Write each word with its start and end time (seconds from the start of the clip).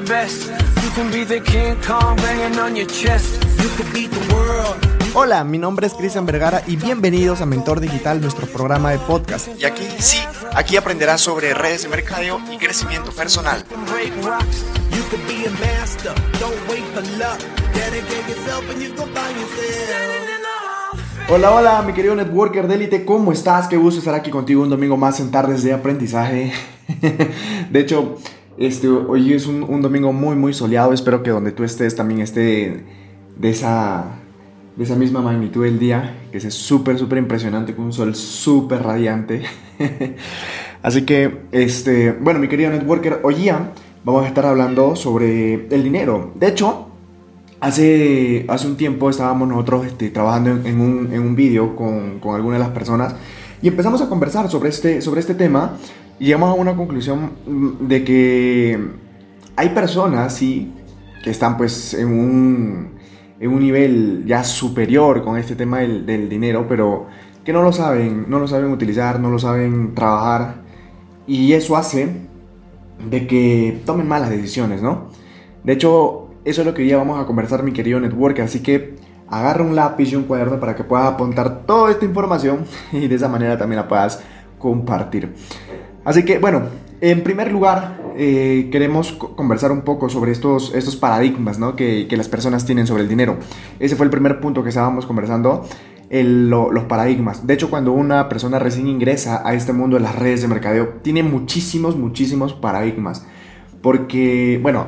the 0.00 0.12
best. 0.12 0.50
You 0.82 0.90
can 0.94 1.10
be 1.10 1.24
the 1.24 1.40
King 1.40 1.76
Kong 1.86 2.16
banging 2.16 2.58
on 2.58 2.76
your 2.76 2.86
chest. 2.86 3.42
You 3.62 3.68
could 3.76 3.90
beat 3.94 4.10
the 4.10 4.34
world. 4.34 4.76
Hola, 5.14 5.42
mi 5.44 5.56
nombre 5.56 5.86
es 5.86 5.94
Cristian 5.94 6.26
Vergara 6.26 6.62
y 6.66 6.76
bienvenidos 6.76 7.40
a 7.40 7.46
Mentor 7.46 7.80
Digital, 7.80 8.20
nuestro 8.20 8.46
programa 8.46 8.90
de 8.90 8.98
podcast. 8.98 9.48
Y 9.58 9.64
aquí, 9.64 9.84
sí, 9.98 10.18
aquí 10.54 10.76
aprenderás 10.76 11.22
sobre 11.22 11.54
redes 11.54 11.84
de 11.84 11.88
mercadeo 11.88 12.38
y 12.52 12.58
crecimiento 12.58 13.10
personal. 13.12 13.64
Hola, 21.30 21.50
hola, 21.52 21.82
mi 21.82 21.94
querido 21.94 22.14
networker 22.14 22.68
de 22.68 22.74
élite, 22.74 23.04
¿cómo 23.06 23.32
estás? 23.32 23.66
Qué 23.66 23.78
gusto 23.78 24.00
estar 24.00 24.14
aquí 24.14 24.30
contigo 24.30 24.62
un 24.62 24.68
domingo 24.68 24.98
más 24.98 25.20
en 25.20 25.30
Tardes 25.30 25.62
de 25.62 25.72
Aprendizaje. 25.72 26.52
de 27.70 27.80
hecho, 27.80 28.18
este, 28.58 28.88
hoy 28.88 29.32
es 29.32 29.46
un, 29.46 29.62
un 29.62 29.82
domingo 29.82 30.12
muy, 30.12 30.36
muy 30.36 30.54
soleado. 30.54 30.92
Espero 30.92 31.22
que 31.22 31.30
donde 31.30 31.52
tú 31.52 31.64
estés 31.64 31.94
también 31.94 32.20
esté 32.20 32.84
de 33.36 33.50
esa, 33.50 34.18
de 34.76 34.84
esa 34.84 34.96
misma 34.96 35.20
magnitud 35.20 35.64
el 35.64 35.78
día, 35.78 36.16
que 36.30 36.38
es 36.38 36.54
súper, 36.54 36.98
súper 36.98 37.18
impresionante, 37.18 37.74
con 37.74 37.86
un 37.86 37.92
sol 37.92 38.14
súper 38.14 38.82
radiante. 38.82 39.42
Así 40.82 41.02
que, 41.02 41.42
este, 41.52 42.12
bueno, 42.12 42.38
mi 42.38 42.48
querido 42.48 42.70
networker, 42.70 43.20
hoy 43.22 43.34
día 43.34 43.72
vamos 44.04 44.24
a 44.24 44.28
estar 44.28 44.46
hablando 44.46 44.96
sobre 44.96 45.66
el 45.68 45.82
dinero. 45.82 46.32
De 46.34 46.48
hecho, 46.48 46.88
Hace, 47.58 48.44
hace 48.48 48.66
un 48.66 48.76
tiempo 48.76 49.08
estábamos 49.08 49.48
nosotros 49.48 49.86
este, 49.86 50.10
trabajando 50.10 50.50
en, 50.50 50.66
en, 50.66 50.78
un, 50.78 51.10
en 51.10 51.22
un 51.22 51.34
vídeo 51.34 51.74
con, 51.74 52.20
con 52.20 52.34
algunas 52.34 52.58
de 52.58 52.64
las 52.66 52.74
personas 52.74 53.14
y 53.62 53.68
empezamos 53.68 54.02
a 54.02 54.10
conversar 54.10 54.50
sobre 54.50 54.68
este, 54.68 55.00
sobre 55.00 55.20
este 55.20 55.34
tema 55.34 55.78
llegamos 56.18 56.50
a 56.50 56.54
una 56.54 56.74
conclusión 56.74 57.32
mm, 57.46 57.86
de 57.86 58.04
que 58.04 58.78
hay 59.56 59.68
personas, 59.70 60.34
sí, 60.34 60.72
que 61.22 61.30
están 61.30 61.56
pues 61.56 61.94
en 61.94 62.08
un, 62.08 62.90
en 63.40 63.50
un 63.50 63.60
nivel 63.60 64.24
ya 64.26 64.44
superior 64.44 65.22
con 65.22 65.36
este 65.38 65.56
tema 65.56 65.80
del, 65.80 66.06
del 66.06 66.28
dinero, 66.28 66.66
pero 66.68 67.06
que 67.44 67.52
no 67.52 67.62
lo 67.62 67.72
saben, 67.72 68.26
no 68.28 68.38
lo 68.38 68.48
saben 68.48 68.70
utilizar, 68.70 69.20
no 69.20 69.30
lo 69.30 69.38
saben 69.38 69.94
trabajar 69.94 70.62
y 71.26 71.52
eso 71.52 71.76
hace 71.76 72.26
de 73.10 73.26
que 73.26 73.82
tomen 73.84 74.08
malas 74.08 74.30
decisiones, 74.30 74.82
¿no? 74.82 75.08
De 75.64 75.72
hecho, 75.72 76.28
eso 76.44 76.62
es 76.62 76.66
lo 76.66 76.74
que 76.74 76.82
hoy 76.82 76.88
día 76.88 76.96
vamos 76.96 77.20
a 77.20 77.26
conversar, 77.26 77.62
mi 77.62 77.72
querido 77.72 77.98
network. 77.98 78.38
Así 78.40 78.60
que 78.60 78.94
agarra 79.28 79.64
un 79.64 79.74
lápiz 79.74 80.12
y 80.12 80.16
un 80.16 80.24
cuaderno 80.24 80.60
para 80.60 80.76
que 80.76 80.84
puedas 80.84 81.06
apuntar 81.06 81.66
toda 81.66 81.90
esta 81.90 82.04
información 82.04 82.64
y 82.92 83.08
de 83.08 83.14
esa 83.14 83.28
manera 83.28 83.58
también 83.58 83.80
la 83.82 83.88
puedas 83.88 84.22
compartir. 84.58 85.34
Así 86.06 86.24
que, 86.24 86.38
bueno, 86.38 86.62
en 87.00 87.24
primer 87.24 87.50
lugar, 87.50 87.98
eh, 88.16 88.68
queremos 88.70 89.12
conversar 89.12 89.72
un 89.72 89.82
poco 89.82 90.08
sobre 90.08 90.30
estos, 90.30 90.72
estos 90.72 90.94
paradigmas 90.94 91.58
¿no? 91.58 91.74
que, 91.74 92.06
que, 92.08 92.16
las 92.16 92.28
personas 92.28 92.64
tienen 92.64 92.86
sobre 92.86 93.02
el 93.02 93.08
dinero. 93.08 93.38
Ese 93.80 93.96
fue 93.96 94.06
el 94.06 94.10
primer 94.10 94.38
punto 94.38 94.62
que 94.62 94.68
estábamos 94.68 95.04
conversando. 95.04 95.66
Los 96.08 96.84
paradigmas. 96.84 97.44
De 97.44 97.54
hecho, 97.54 97.68
cuando 97.68 97.90
una 97.90 98.28
persona 98.28 98.60
recién 98.60 98.86
ingresa 98.86 99.42
a 99.44 99.54
este 99.54 99.72
mundo 99.72 99.96
de 99.96 100.04
las 100.04 100.14
redes 100.14 100.42
de 100.42 100.46
mercadeo, 100.46 101.00
tiene 101.02 101.24
muchísimos, 101.24 101.96
muchísimos 101.96 102.54
paradigmas. 102.54 103.26
Porque, 103.82 104.60
bueno, 104.62 104.86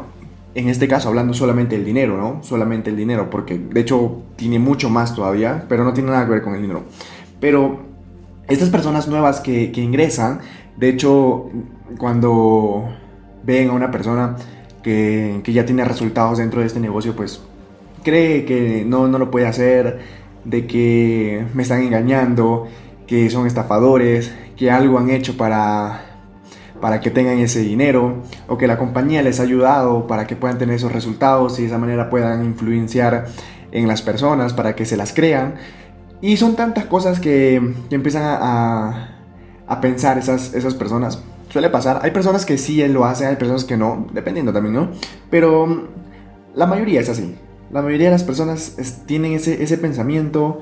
en 0.55 0.69
este 0.69 0.87
caso 0.87 1.09
hablando 1.09 1.35
solamente 1.35 1.75
del 1.75 1.85
dinero, 1.85 2.17
¿no? 2.17 2.45
Solamente 2.45 2.91
el 2.91 2.97
dinero, 2.97 3.29
porque 3.29 3.59
de 3.59 3.81
hecho 3.81 4.23
tiene 4.37 4.61
mucho 4.61 4.89
más 4.89 5.17
todavía, 5.17 5.67
pero 5.69 5.83
no 5.83 5.93
tiene 5.93 6.11
nada 6.11 6.25
que 6.25 6.31
ver 6.31 6.43
con 6.43 6.55
el 6.55 6.63
dinero. 6.63 6.85
Pero 7.41 7.81
estas 8.47 8.71
personas 8.71 9.09
nuevas 9.09 9.41
que 9.41 9.73
ingresan, 9.75 10.41
de 10.79 10.89
hecho, 10.89 11.51
cuando 11.99 12.89
ven 13.43 13.71
a 13.71 13.73
una 13.73 13.91
persona 13.91 14.37
que, 14.83 15.41
que, 15.45 15.53
ya 15.53 15.67
tiene 15.67 15.85
resultados 15.85 16.39
dentro 16.39 16.61
de 16.61 16.67
este 16.67 16.81
negocio, 16.81 17.15
pues 17.15 17.43
cree 18.03 18.45
que 18.45 18.85
no, 18.87 19.09
no 19.09 19.19
lo 19.19 19.31
puede 19.31 19.47
hacer, 19.47 19.99
de 20.45 20.67
que 20.67 21.45
me 21.55 21.63
están 21.63 21.83
engañando, 21.83 22.69
que 23.07 23.29
son 23.29 23.47
estafadores, 23.47 24.33
que 24.57 24.71
algo 24.71 24.99
han 24.99 25.11
hecho 25.11 25.37
para 25.37 26.05
para 26.81 27.01
que 27.01 27.11
tengan 27.11 27.39
ese 27.39 27.61
dinero 27.61 28.23
o 28.47 28.57
que 28.57 28.67
la 28.67 28.79
compañía 28.79 29.23
les 29.23 29.41
ha 29.41 29.43
ayudado 29.43 30.07
para 30.07 30.27
que 30.27 30.37
puedan 30.37 30.59
tener 30.59 30.77
esos 30.77 30.93
resultados 30.93 31.59
y 31.59 31.63
de 31.63 31.69
esa 31.69 31.79
manera 31.79 32.09
puedan 32.11 32.45
influenciar 32.45 33.27
en 33.73 33.89
las 33.89 34.03
personas 34.03 34.53
para 34.53 34.75
que 34.75 34.85
se 34.85 34.97
las 34.97 35.13
crean. 35.13 35.57
Y 36.21 36.37
son 36.37 36.57
tantas 36.57 36.87
cosas 36.87 37.21
que, 37.21 37.57
empiezan 37.91 38.23
a, 38.25 39.18
pensar 39.81 40.19
esas, 40.19 40.55
esas 40.55 40.75
personas. 40.75 41.23
Suele 41.51 41.71
pasar, 41.71 42.01
hay 42.03 42.11
personas 42.11 42.45
que 42.45 42.59
sí 42.59 42.87
lo 42.89 43.05
hacen, 43.05 43.29
hay 43.29 43.37
personas 43.37 43.65
que 43.65 43.77
no, 43.77 44.07
dependiendo 44.13 44.53
también, 44.53 44.75
¿no? 44.75 44.89
Pero 45.31 45.89
la 46.55 46.67
mayoría 46.67 47.01
es 47.01 47.09
así. 47.09 47.37
La 47.71 47.83
mayoría 47.83 48.07
de 48.07 48.13
las 48.13 48.25
personas 48.25 49.03
tienen 49.07 49.33
ese, 49.33 49.63
ese 49.63 49.79
pensamiento 49.79 50.61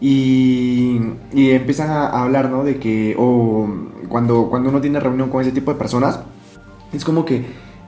y, 0.00 1.00
y 1.32 1.50
empiezan 1.50 1.90
a, 1.90 2.08
hablar, 2.22 2.50
¿no? 2.50 2.64
De 2.64 2.78
que, 2.78 3.14
o 3.18 3.68
cuando, 4.08 4.48
cuando 4.48 4.70
uno 4.70 4.80
tiene 4.80 5.00
reunión 5.00 5.30
con 5.30 5.42
ese 5.42 5.52
tipo 5.52 5.72
de 5.72 5.78
personas, 5.78 6.20
es 6.92 7.04
como 7.04 7.24
que 7.24 7.44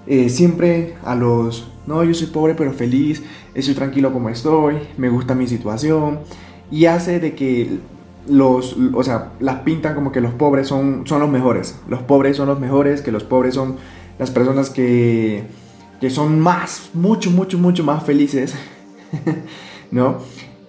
eh, 0.07 0.29
siempre 0.29 0.97
a 1.05 1.15
los, 1.15 1.69
no, 1.87 2.03
yo 2.05 2.15
soy 2.15 2.29
pobre 2.29 2.55
pero 2.55 2.73
feliz, 2.73 3.23
estoy 3.55 3.75
tranquilo 3.75 4.13
como 4.13 4.29
estoy, 4.29 4.77
me 4.97 5.09
gusta 5.09 5.35
mi 5.35 5.47
situación, 5.47 6.21
y 6.71 6.87
hace 6.87 7.21
de 7.21 7.35
que 7.35 7.79
los, 8.29 8.77
o 8.95 9.03
sea, 9.03 9.33
las 9.41 9.61
pintan 9.61 9.95
como 9.95 10.13
que 10.13 10.21
los 10.21 10.33
pobres 10.35 10.69
son, 10.69 11.07
son 11.07 11.21
los 11.21 11.31
mejores, 11.31 11.79
los 11.89 12.03
pobres 12.03 12.37
son 12.37 12.49
los 12.49 12.61
mejores, 12.61 13.03
que 13.03 13.13
los 13.13 13.25
pobres 13.25 13.55
son 13.55 13.77
las 14.19 14.31
personas 14.31 14.71
que, 14.71 15.45
que 16.01 16.11
son 16.11 16.41
más, 16.41 16.91
mucho, 16.95 17.31
mucho, 17.31 17.59
mucho 17.59 17.85
más 17.85 18.05
felices, 18.05 18.55
¿no? 19.91 20.19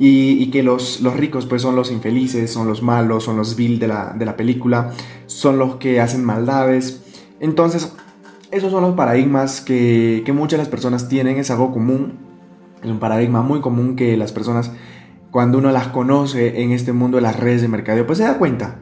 Y, 0.03 0.49
que 0.49 0.63
los, 0.63 1.01
los 1.01 1.15
ricos 1.15 1.45
pues 1.45 1.61
son 1.61 1.75
los 1.75 1.91
infelices, 1.91 2.51
son 2.51 2.67
los 2.67 2.81
malos, 2.81 3.25
son 3.25 3.37
los 3.37 3.55
vil 3.55 3.77
de 3.77 3.87
la, 3.87 4.13
de 4.17 4.25
la 4.25 4.35
película, 4.35 4.93
son 5.27 5.59
los 5.59 5.75
que 5.75 6.01
hacen 6.01 6.25
maldades. 6.25 7.03
Entonces, 7.39 7.93
esos 8.49 8.71
son 8.71 8.81
los 8.81 8.95
paradigmas 8.95 9.61
que, 9.61 10.23
que 10.25 10.33
muchas 10.33 10.57
de 10.57 10.63
las 10.63 10.69
personas 10.69 11.07
tienen, 11.07 11.37
es 11.37 11.51
algo 11.51 11.71
común, 11.71 12.17
es 12.83 12.89
un 12.89 12.97
paradigma 12.97 13.43
muy 13.43 13.61
común 13.61 13.95
que 13.95 14.17
las 14.17 14.31
personas, 14.31 14.71
cuando 15.31 15.57
uno 15.57 15.71
las 15.71 15.87
conoce 15.87 16.61
en 16.61 16.71
este 16.71 16.93
mundo 16.93 17.17
de 17.17 17.23
las 17.23 17.39
redes 17.39 17.61
de 17.61 17.69
mercadeo, 17.69 18.05
pues 18.05 18.17
se 18.19 18.25
da 18.25 18.37
cuenta, 18.37 18.79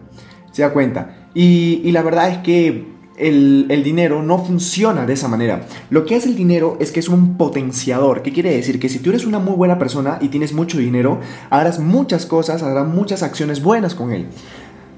se 0.51 0.63
da 0.63 0.73
cuenta. 0.73 1.29
Y, 1.33 1.81
y 1.83 1.91
la 1.91 2.01
verdad 2.01 2.29
es 2.29 2.39
que 2.39 2.87
el, 3.17 3.67
el, 3.69 3.83
dinero 3.83 4.23
no 4.23 4.39
funciona 4.39 5.05
de 5.05 5.13
esa 5.13 5.27
manera. 5.27 5.67
Lo 5.89 6.05
que 6.05 6.15
hace 6.15 6.29
el 6.29 6.35
dinero 6.35 6.77
es 6.79 6.91
que 6.91 6.99
es 6.99 7.09
un 7.09 7.37
potenciador. 7.37 8.23
¿Qué 8.23 8.31
quiere 8.31 8.55
decir? 8.55 8.79
Que 8.79 8.89
si 8.89 8.99
tú 8.99 9.09
eres 9.09 9.25
una 9.25 9.39
muy 9.39 9.53
buena 9.53 9.77
persona 9.77 10.17
y 10.21 10.29
tienes 10.29 10.53
mucho 10.53 10.77
dinero, 10.79 11.19
harás 11.49 11.79
muchas 11.79 12.25
cosas, 12.25 12.63
harás 12.63 12.87
muchas 12.87 13.21
acciones 13.21 13.61
buenas 13.61 13.93
con 13.93 14.11
él. 14.11 14.27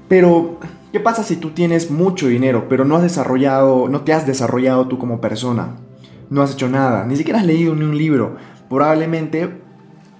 Pero, 0.08 0.58
¿qué 0.92 1.00
pasa 1.00 1.22
si 1.24 1.36
tú 1.36 1.50
tienes 1.50 1.90
mucho 1.90 2.28
dinero, 2.28 2.66
pero 2.68 2.84
no 2.84 2.96
has 2.96 3.02
desarrollado, 3.02 3.88
no 3.88 4.02
te 4.02 4.12
has 4.12 4.26
desarrollado 4.26 4.86
tú 4.86 4.98
como 4.98 5.20
persona? 5.20 5.76
No 6.30 6.42
has 6.42 6.52
hecho 6.52 6.68
nada, 6.68 7.04
ni 7.04 7.16
siquiera 7.16 7.40
has 7.40 7.46
leído 7.46 7.74
ni 7.74 7.84
un 7.84 7.98
libro. 7.98 8.36
Probablemente 8.68 9.61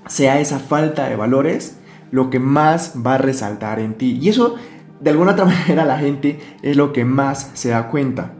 sea 0.07 0.41
esa 0.41 0.59
falta 0.59 1.09
de 1.09 1.17
valores 1.17 1.79
lo 2.11 2.31
que 2.31 2.39
más 2.39 2.95
va 3.05 3.15
a 3.15 3.19
resaltar 3.19 3.81
en 3.81 3.95
ti. 3.95 4.19
Y 4.21 4.29
eso 4.29 4.57
de 5.01 5.11
alguna 5.11 5.33
otra 5.33 5.45
manera 5.47 5.85
la 5.85 5.99
gente 5.99 6.39
es 6.63 6.77
lo 6.77 6.93
que 6.93 7.05
más 7.05 7.51
se 7.55 7.71
da 7.71 7.89
cuenta. 7.89 8.35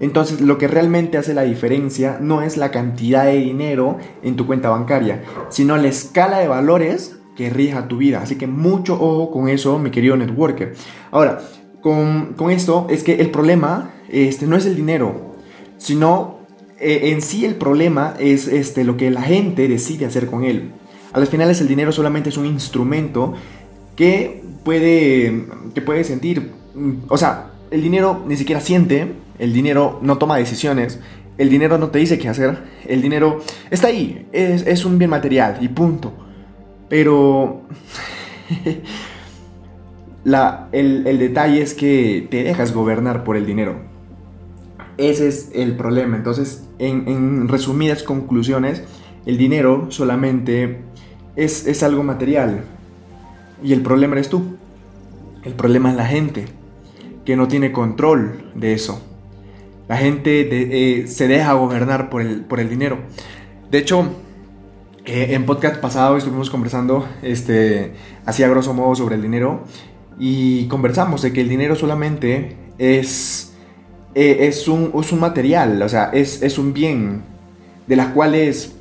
Entonces 0.00 0.40
lo 0.40 0.58
que 0.58 0.68
realmente 0.68 1.18
hace 1.18 1.34
la 1.34 1.42
diferencia 1.42 2.18
no 2.20 2.42
es 2.42 2.56
la 2.56 2.70
cantidad 2.70 3.24
de 3.24 3.38
dinero 3.38 3.98
en 4.22 4.36
tu 4.36 4.46
cuenta 4.46 4.68
bancaria, 4.68 5.22
sino 5.48 5.76
la 5.76 5.88
escala 5.88 6.38
de 6.38 6.48
valores 6.48 7.16
que 7.36 7.50
rija 7.50 7.88
tu 7.88 7.98
vida. 7.98 8.20
Así 8.22 8.36
que 8.36 8.46
mucho 8.46 8.94
ojo 8.94 9.30
con 9.30 9.48
eso, 9.48 9.78
mi 9.78 9.90
querido 9.90 10.16
networker. 10.16 10.74
Ahora, 11.10 11.40
con, 11.80 12.34
con 12.34 12.50
esto 12.50 12.86
es 12.90 13.02
que 13.02 13.20
el 13.20 13.30
problema 13.30 13.90
este, 14.08 14.46
no 14.46 14.56
es 14.56 14.66
el 14.66 14.76
dinero, 14.76 15.34
sino 15.78 16.38
eh, 16.78 17.12
en 17.12 17.22
sí 17.22 17.44
el 17.44 17.54
problema 17.54 18.14
es 18.18 18.48
este, 18.48 18.84
lo 18.84 18.96
que 18.96 19.10
la 19.10 19.22
gente 19.22 19.68
decide 19.68 20.06
hacer 20.06 20.26
con 20.26 20.44
él. 20.44 20.72
A 21.14 21.20
las 21.20 21.28
finales 21.28 21.60
el 21.60 21.68
dinero 21.68 21.92
solamente 21.92 22.30
es 22.30 22.36
un 22.36 22.44
instrumento 22.44 23.34
que 23.94 24.42
puede, 24.64 25.46
que 25.72 25.80
puede 25.80 26.02
sentir, 26.02 26.50
o 27.08 27.16
sea, 27.16 27.52
el 27.70 27.82
dinero 27.82 28.24
ni 28.26 28.36
siquiera 28.36 28.60
siente, 28.60 29.12
el 29.38 29.52
dinero 29.52 30.00
no 30.02 30.18
toma 30.18 30.36
decisiones, 30.36 30.98
el 31.38 31.50
dinero 31.50 31.78
no 31.78 31.90
te 31.90 32.00
dice 32.00 32.18
qué 32.18 32.28
hacer, 32.28 32.58
el 32.88 33.00
dinero 33.00 33.38
está 33.70 33.86
ahí, 33.86 34.26
es, 34.32 34.66
es 34.66 34.84
un 34.84 34.98
bien 34.98 35.08
material 35.08 35.58
y 35.60 35.68
punto. 35.68 36.12
Pero 36.88 37.62
la, 40.24 40.68
el, 40.72 41.06
el 41.06 41.20
detalle 41.20 41.62
es 41.62 41.74
que 41.74 42.26
te 42.28 42.42
dejas 42.42 42.74
gobernar 42.74 43.22
por 43.22 43.36
el 43.36 43.46
dinero. 43.46 43.76
Ese 44.96 45.28
es 45.28 45.52
el 45.54 45.76
problema. 45.76 46.16
Entonces, 46.16 46.64
en, 46.80 47.06
en 47.06 47.46
resumidas 47.46 48.02
conclusiones, 48.02 48.82
el 49.26 49.38
dinero 49.38 49.86
solamente 49.90 50.80
es, 51.36 51.66
es 51.66 51.82
algo 51.82 52.02
material, 52.02 52.64
y 53.62 53.72
el 53.72 53.80
problema 53.82 54.14
eres 54.14 54.28
tú. 54.28 54.56
El 55.42 55.54
problema 55.54 55.90
es 55.90 55.96
la 55.96 56.06
gente, 56.06 56.46
que 57.24 57.36
no 57.36 57.48
tiene 57.48 57.72
control 57.72 58.50
de 58.54 58.74
eso. 58.74 59.00
La 59.88 59.96
gente 59.96 60.48
eh, 60.50 61.06
se 61.06 61.28
deja 61.28 61.52
gobernar 61.54 62.08
por 62.08 62.22
el, 62.22 62.42
por 62.42 62.60
el 62.60 62.70
dinero. 62.70 62.98
De 63.70 63.78
hecho, 63.78 64.08
eh, 65.04 65.28
en 65.30 65.44
podcast 65.44 65.76
pasado 65.76 66.16
estuvimos 66.16 66.48
conversando, 66.48 67.06
este, 67.22 67.92
así 68.24 68.42
a 68.42 68.48
grosso 68.48 68.72
modo, 68.72 68.94
sobre 68.94 69.16
el 69.16 69.22
dinero 69.22 69.64
y 70.18 70.66
conversamos 70.68 71.22
de 71.22 71.32
que 71.32 71.40
el 71.40 71.48
dinero 71.48 71.74
solamente 71.74 72.56
es, 72.78 73.52
eh, 74.14 74.46
es, 74.48 74.68
un, 74.68 74.92
es 74.98 75.12
un 75.12 75.20
material, 75.20 75.82
o 75.82 75.88
sea, 75.88 76.10
es, 76.12 76.42
es 76.42 76.56
un 76.56 76.72
bien 76.72 77.22
de 77.86 77.96
las 77.96 78.08
cuales 78.08 78.76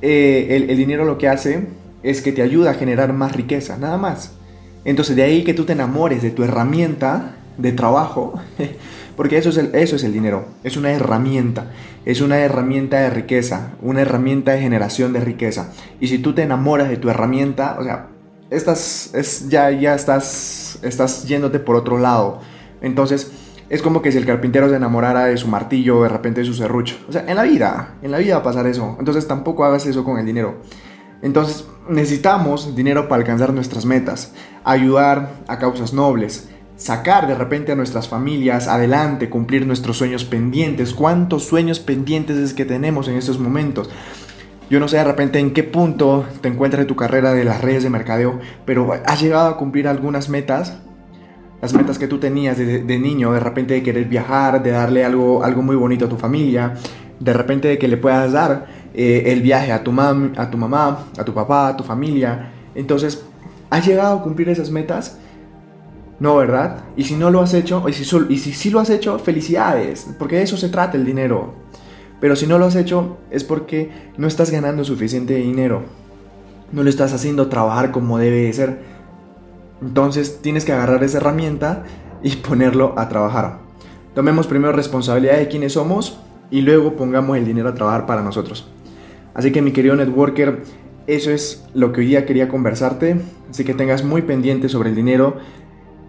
el, 0.00 0.70
el 0.70 0.76
dinero 0.76 1.04
lo 1.04 1.18
que 1.18 1.28
hace 1.28 1.66
es 2.02 2.22
que 2.22 2.32
te 2.32 2.42
ayuda 2.42 2.70
a 2.70 2.74
generar 2.74 3.12
más 3.12 3.34
riqueza, 3.34 3.76
nada 3.76 3.96
más. 3.96 4.32
Entonces 4.84 5.16
de 5.16 5.22
ahí 5.22 5.44
que 5.44 5.54
tú 5.54 5.64
te 5.64 5.72
enamores 5.72 6.22
de 6.22 6.30
tu 6.30 6.44
herramienta 6.44 7.36
de 7.56 7.72
trabajo, 7.72 8.34
porque 9.16 9.38
eso 9.38 9.50
es, 9.50 9.56
el, 9.56 9.74
eso 9.74 9.96
es 9.96 10.04
el 10.04 10.12
dinero, 10.12 10.46
es 10.62 10.76
una 10.76 10.92
herramienta, 10.92 11.72
es 12.04 12.20
una 12.20 12.38
herramienta 12.38 13.00
de 13.00 13.10
riqueza, 13.10 13.72
una 13.82 14.02
herramienta 14.02 14.52
de 14.52 14.60
generación 14.60 15.12
de 15.12 15.20
riqueza. 15.20 15.72
Y 16.00 16.08
si 16.08 16.18
tú 16.18 16.34
te 16.34 16.42
enamoras 16.42 16.88
de 16.88 16.96
tu 16.96 17.10
herramienta, 17.10 17.76
o 17.78 17.84
sea, 17.84 18.06
estás, 18.50 19.10
es, 19.14 19.48
ya, 19.48 19.70
ya 19.70 19.94
estás, 19.94 20.78
estás 20.82 21.26
yéndote 21.26 21.58
por 21.58 21.76
otro 21.76 21.98
lado. 21.98 22.40
Entonces, 22.80 23.32
es 23.68 23.82
como 23.82 24.00
que 24.00 24.12
si 24.12 24.18
el 24.18 24.24
carpintero 24.24 24.68
se 24.68 24.76
enamorara 24.76 25.26
de 25.26 25.36
su 25.36 25.48
martillo, 25.48 26.02
de 26.02 26.08
repente 26.08 26.40
de 26.40 26.46
su 26.46 26.54
serrucho. 26.54 26.96
O 27.08 27.12
sea, 27.12 27.24
en 27.26 27.36
la 27.36 27.42
vida, 27.42 27.96
en 28.02 28.10
la 28.10 28.18
vida 28.18 28.34
va 28.34 28.40
a 28.40 28.44
pasar 28.44 28.66
eso. 28.66 28.96
Entonces 28.98 29.26
tampoco 29.26 29.64
hagas 29.64 29.84
eso 29.86 30.04
con 30.04 30.18
el 30.18 30.24
dinero. 30.24 30.62
Entonces 31.22 31.66
necesitamos 31.88 32.76
dinero 32.76 33.08
para 33.08 33.20
alcanzar 33.22 33.52
nuestras 33.52 33.84
metas, 33.84 34.32
ayudar 34.64 35.30
a 35.48 35.58
causas 35.58 35.92
nobles, 35.92 36.48
sacar 36.76 37.26
de 37.26 37.34
repente 37.34 37.72
a 37.72 37.74
nuestras 37.74 38.08
familias 38.08 38.68
adelante, 38.68 39.28
cumplir 39.28 39.66
nuestros 39.66 39.98
sueños 39.98 40.24
pendientes. 40.24 40.94
¿Cuántos 40.94 41.44
sueños 41.44 41.80
pendientes 41.80 42.36
es 42.36 42.54
que 42.54 42.64
tenemos 42.64 43.08
en 43.08 43.16
estos 43.16 43.38
momentos? 43.38 43.90
Yo 44.70 44.80
no 44.80 44.88
sé 44.88 44.98
de 44.98 45.04
repente 45.04 45.38
en 45.38 45.52
qué 45.54 45.64
punto 45.64 46.26
te 46.40 46.48
encuentras 46.48 46.82
en 46.82 46.86
tu 46.86 46.94
carrera 46.94 47.32
de 47.32 47.44
las 47.44 47.62
redes 47.62 47.82
de 47.82 47.90
mercadeo, 47.90 48.38
pero 48.64 48.92
has 48.92 49.20
llegado 49.20 49.48
a 49.48 49.56
cumplir 49.56 49.88
algunas 49.88 50.28
metas. 50.28 50.78
Las 51.60 51.72
metas 51.72 51.98
que 51.98 52.06
tú 52.06 52.18
tenías 52.18 52.56
de, 52.58 52.98
niño, 52.98 53.32
de 53.32 53.40
repente 53.40 53.74
de 53.74 53.82
querer 53.82 54.04
viajar, 54.04 54.62
de 54.62 54.70
darle 54.70 55.04
algo, 55.04 55.42
algo 55.42 55.62
muy 55.62 55.74
bonito 55.74 56.04
a 56.04 56.08
tu 56.08 56.16
familia, 56.16 56.74
de 57.18 57.32
repente 57.32 57.66
de 57.66 57.78
que 57.78 57.88
le 57.88 57.96
puedas 57.96 58.30
dar 58.30 58.66
eh, 58.94 59.24
el 59.26 59.42
viaje 59.42 59.72
a 59.72 59.82
tu, 59.82 59.92
mam, 59.92 60.32
a 60.36 60.50
tu 60.50 60.58
mamá, 60.58 61.06
a 61.16 61.24
tu 61.24 61.34
papá, 61.34 61.68
a 61.68 61.76
tu 61.76 61.84
familia. 61.84 62.50
Entonces, 62.74 63.24
¿has 63.70 63.86
llegado 63.86 64.18
a 64.18 64.22
cumplir 64.22 64.48
esas 64.48 64.70
metas? 64.70 65.18
No, 66.20 66.36
¿verdad? 66.36 66.84
Y 66.96 67.04
si 67.04 67.14
no 67.14 67.30
lo 67.30 67.40
has 67.40 67.54
hecho, 67.54 67.88
y 67.88 67.92
si, 67.92 68.02
y 68.28 68.38
si 68.38 68.52
sí 68.52 68.70
lo 68.70 68.80
has 68.80 68.90
hecho, 68.90 69.18
felicidades, 69.18 70.08
porque 70.18 70.36
de 70.36 70.42
eso 70.42 70.56
se 70.56 70.68
trata 70.68 70.96
el 70.96 71.04
dinero. 71.04 71.54
Pero 72.20 72.34
si 72.34 72.46
no 72.46 72.58
lo 72.58 72.66
has 72.66 72.74
hecho, 72.74 73.18
es 73.30 73.44
porque 73.44 73.90
no 74.16 74.26
estás 74.26 74.50
ganando 74.50 74.84
suficiente 74.84 75.34
dinero. 75.34 75.82
No 76.72 76.82
lo 76.82 76.90
estás 76.90 77.12
haciendo 77.12 77.48
trabajar 77.48 77.92
como 77.92 78.18
debe 78.18 78.42
de 78.42 78.52
ser. 78.52 78.82
Entonces 79.80 80.40
tienes 80.42 80.64
que 80.64 80.72
agarrar 80.72 81.04
esa 81.04 81.18
herramienta 81.18 81.84
y 82.22 82.36
ponerlo 82.36 82.94
a 82.96 83.08
trabajar. 83.08 83.60
Tomemos 84.14 84.48
primero 84.48 84.72
responsabilidad 84.72 85.38
de 85.38 85.48
quiénes 85.48 85.74
somos 85.74 86.18
y 86.50 86.62
luego 86.62 86.96
pongamos 86.96 87.36
el 87.36 87.44
dinero 87.44 87.68
a 87.68 87.74
trabajar 87.74 88.06
para 88.06 88.22
nosotros. 88.22 88.68
Así 89.38 89.52
que 89.52 89.62
mi 89.62 89.70
querido 89.70 89.94
networker, 89.94 90.64
eso 91.06 91.30
es 91.30 91.64
lo 91.72 91.92
que 91.92 92.00
hoy 92.00 92.08
día 92.08 92.26
quería 92.26 92.48
conversarte. 92.48 93.20
Así 93.48 93.62
que 93.62 93.72
tengas 93.72 94.02
muy 94.02 94.22
pendiente 94.22 94.68
sobre 94.68 94.88
el 94.88 94.96
dinero 94.96 95.36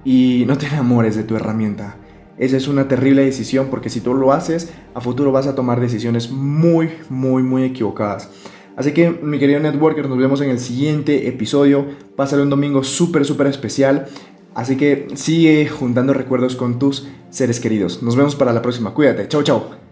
y 0.03 0.45
no 0.47 0.57
te 0.57 0.65
enamores 0.65 1.15
de 1.15 1.21
tu 1.21 1.35
herramienta. 1.35 1.97
Esa 2.39 2.57
es 2.57 2.67
una 2.67 2.87
terrible 2.87 3.23
decisión 3.23 3.67
porque 3.69 3.91
si 3.91 4.01
tú 4.01 4.15
lo 4.15 4.33
haces, 4.33 4.73
a 4.95 4.99
futuro 4.99 5.31
vas 5.31 5.45
a 5.45 5.53
tomar 5.53 5.79
decisiones 5.79 6.31
muy, 6.31 6.89
muy, 7.09 7.43
muy 7.43 7.65
equivocadas. 7.65 8.31
Así 8.75 8.93
que 8.93 9.11
mi 9.11 9.37
querido 9.37 9.59
networker, 9.59 10.09
nos 10.09 10.17
vemos 10.17 10.41
en 10.41 10.49
el 10.49 10.57
siguiente 10.57 11.27
episodio. 11.27 11.85
Pásale 12.15 12.41
un 12.41 12.49
domingo 12.49 12.83
súper, 12.83 13.25
súper 13.25 13.45
especial. 13.45 14.07
Así 14.55 14.75
que 14.75 15.05
sigue 15.13 15.67
juntando 15.67 16.15
recuerdos 16.15 16.55
con 16.55 16.79
tus 16.79 17.07
seres 17.29 17.59
queridos. 17.59 18.01
Nos 18.01 18.15
vemos 18.15 18.35
para 18.35 18.53
la 18.53 18.63
próxima. 18.63 18.95
Cuídate. 18.95 19.27
Chau, 19.27 19.43
chau. 19.43 19.79